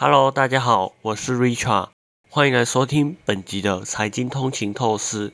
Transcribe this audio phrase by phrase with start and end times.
[0.00, 1.88] Hello，大家好，我是 Richard，
[2.30, 5.32] 欢迎来收听本集的财经通勤透视。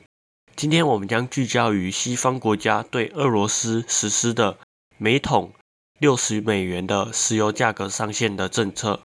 [0.55, 4.57] 今天我们将聚焦于西方国家对俄罗斯实施的
[4.97, 5.53] 每桶
[5.99, 9.01] 六十美元的石油价格上限的政策，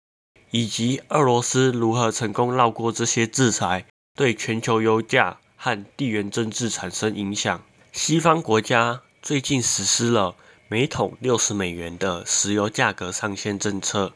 [0.51, 3.85] 以及俄罗斯如何成功绕过这些制裁，
[4.15, 7.62] 对全球油价和地缘政治产生影响。
[7.91, 10.37] 西方国家最近实施了
[10.69, 14.13] 每桶六十美元的石油价格上限政策。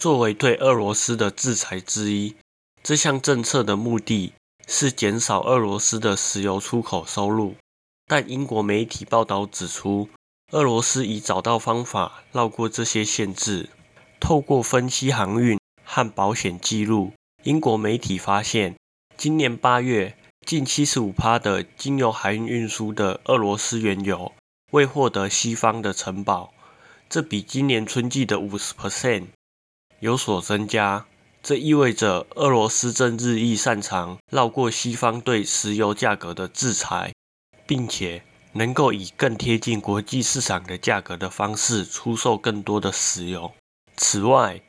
[0.00, 2.34] 作为对俄罗斯的制裁之一，
[2.82, 4.32] 这项政策的目的
[4.66, 7.56] 是减少俄罗斯的石油出口收入。
[8.06, 10.08] 但英国媒体报道指出，
[10.52, 13.68] 俄罗斯已找到方法绕过这些限制。
[14.18, 18.76] 透过分析航运和保险记录，英国媒体发现，
[19.18, 24.32] 今年八月近七十五趴的经由海运运输的俄罗斯原油
[24.70, 26.54] 未获得西方的承保，
[27.10, 29.26] 这比今年春季的五十 percent。
[30.00, 31.04] 有所增加，
[31.42, 37.12] 这意味着俄罗斯正日益擅长绕过西方对石油价格的制裁，
[37.66, 38.22] 并且
[38.54, 43.52] 能够以更贴近国际市场的价格的方式出售更多的石油。
[43.94, 44.62] 此外，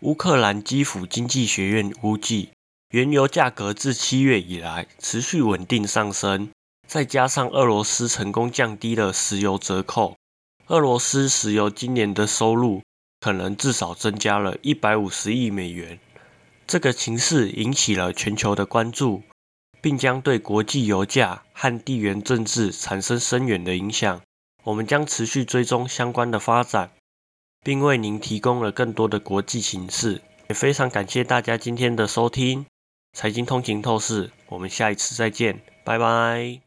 [0.00, 2.50] 乌克兰基辅经济学院估计，
[2.90, 6.50] 原油价格自七月以来持续稳定上升，
[6.86, 10.16] 再加上俄罗斯成功降低了石油折扣，
[10.66, 12.82] 俄罗斯石油今年的收入。
[13.24, 15.98] 可能至少增加了一百五十亿美元。
[16.66, 19.22] 这个情势引起了全球的关注，
[19.80, 24.20] 并将对国际油价和地缘政治产生深远的影响。
[24.64, 26.90] 我们将持续追踪相关的发展，
[27.62, 30.20] 并为您提供了更多的国际形势。
[30.50, 32.66] 也非常感谢大家今天的收听，
[33.14, 34.32] 财经通勤透视。
[34.48, 36.63] 我们下一次再见，拜拜。